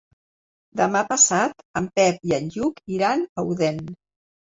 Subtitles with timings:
[0.79, 3.79] Demà passat en Pep i en Lluc iran a Odèn.